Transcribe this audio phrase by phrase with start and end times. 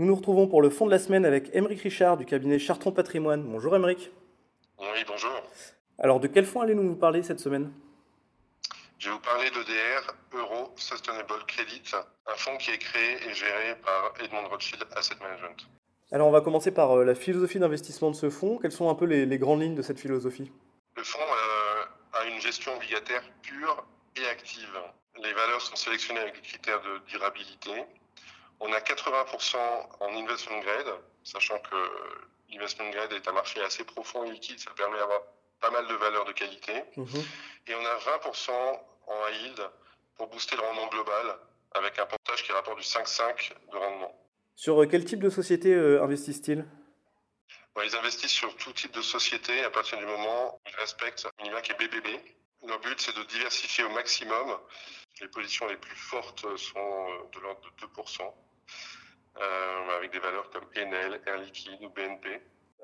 [0.00, 2.92] Nous nous retrouvons pour le fond de la semaine avec Émeric Richard du cabinet Chartron
[2.92, 3.42] Patrimoine.
[3.42, 4.12] Bonjour Émeric.
[4.78, 5.42] Oui, bonjour.
[5.98, 7.72] Alors de quel fonds allez-nous vous parler cette semaine?
[9.00, 11.82] Je vais vous parler d'EDR, Euro Sustainable Credit,
[12.28, 15.66] un fonds qui est créé et géré par Edmond Rothschild Asset Management.
[16.12, 18.58] Alors on va commencer par euh, la philosophie d'investissement de ce fonds.
[18.58, 20.52] Quelles sont un peu les, les grandes lignes de cette philosophie?
[20.96, 23.84] Le fonds euh, a une gestion obligataire pure
[24.14, 24.78] et active.
[25.20, 27.72] Les valeurs sont sélectionnées avec des critères de durabilité.
[28.60, 29.56] On a 80%
[30.00, 31.76] en investment grade, sachant que
[32.50, 35.22] l'investment grade est un marché assez profond et liquide, ça permet d'avoir
[35.60, 36.84] pas mal de valeurs de qualité.
[36.96, 37.24] Mhm.
[37.66, 38.50] Et on a 20%
[39.06, 39.70] en high yield
[40.16, 41.38] pour booster le rendement global
[41.74, 44.14] avec un portage qui rapporte du 5,5 de rendement.
[44.56, 46.64] Sur euh, quel type de société euh, investissent-ils?
[47.74, 51.26] Bon, ils investissent sur tout type de société à partir du moment où ils respectent
[51.26, 52.08] un minima qui est BBB.
[52.66, 54.58] Leur but, c'est de diversifier au maximum.
[55.20, 58.30] Les positions les plus fortes sont euh, de l'ordre de 2%, euh,
[60.08, 62.40] avec des valeurs comme Enel, Air Liquide ou BNP.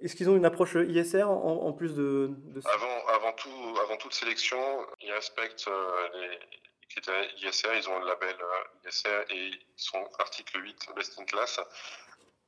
[0.00, 2.70] Est-ce qu'ils ont une approche ISR en, en plus de, de ça?
[2.72, 4.58] Avant, avant, tout, avant toute sélection,
[5.00, 6.38] ils respectent euh, les
[6.88, 7.70] critères ISR.
[7.76, 11.58] Ils ont le label euh, ISR et ils sont article 8 Best in Class.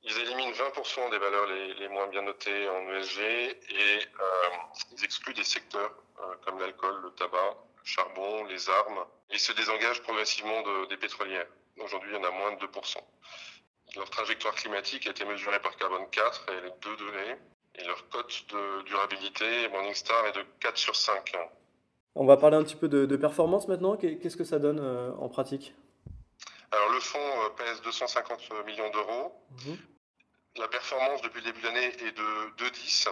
[0.02, 4.48] Ils éliminent 20% des valeurs les, les, moins bien notées en ESG et euh,
[4.92, 9.04] ils excluent des secteurs euh, comme l'alcool, le tabac, le charbon, les armes.
[9.30, 11.46] Ils se désengagent progressivement de, des pétrolières.
[11.78, 12.96] Aujourd'hui, il y en a moins de 2%.
[13.96, 17.36] Leur trajectoire climatique a été mesurée par Carbone 4 et elle est 2 degrés.
[17.76, 21.36] Et leur cote de durabilité, Morningstar, est de 4 sur 5.
[22.14, 23.96] On va parler un petit peu de, de performance maintenant.
[23.96, 25.74] Qu'est-ce que ça donne euh, en pratique?
[26.72, 29.32] Alors le fonds euh, pèse 250 millions d'euros.
[29.66, 29.78] Mhm.
[30.56, 33.08] La performance depuis le début de l'année est de 2,10.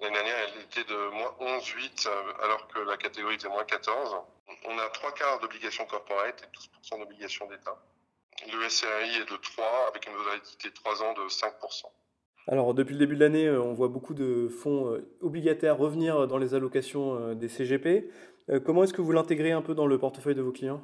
[0.00, 4.16] L'année dernière, elle était de moins 11,8 euh, alors que la catégorie était moins 14.
[4.64, 7.76] On a trois quarts d'obligations corporate et 12% d'obligations d'État.
[8.50, 11.84] Le SRI est de 3 avec une validité de 3 ans de 5%.
[12.48, 16.26] Alors depuis le début de l'année, euh, on voit beaucoup de fonds euh, obligataires revenir
[16.26, 18.10] dans les allocations euh, des CGP.
[18.50, 20.82] Euh, Comment est-ce que vous l'intégrez un peu dans le portefeuille de vos clients?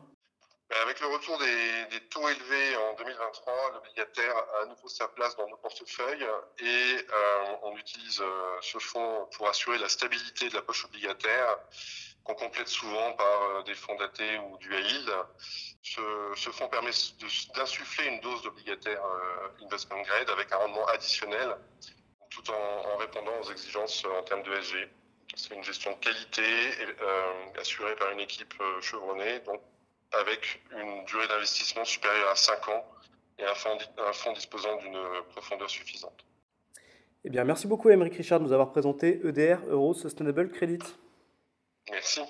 [0.71, 5.09] Ben, Avec le retour des, des taux élevés en 2023, l'obligataire a à nouveau sa
[5.09, 6.27] place dans nos portefeuilles
[6.60, 11.59] et euh, on utilise euh, ce fonds pour assurer la stabilité de la poche obligataire
[12.28, 15.11] qu'on complète souvent par euh, des fonds datés ou du yield.
[15.83, 16.00] Ce,
[16.37, 16.91] ce fonds permet
[17.55, 21.56] d'insuffler une dose d'obligataire euh, investment grade avec un rendement additionnel
[22.31, 24.89] tout en, répondant aux exigences euh, en termes de SG.
[25.34, 26.43] C'est une gestion de qualité
[27.61, 29.60] assurée par une équipe chevronnée, donc
[30.12, 32.84] avec une durée d'investissement supérieure à 5 ans
[33.39, 34.99] et un fonds, un fonds disposant d'une
[35.31, 36.25] profondeur suffisante.
[37.25, 40.78] Eh bien, merci beaucoup, Émeric Richard, de nous avoir présenté EDR Euro Sustainable Credit.
[41.91, 42.21] Merci.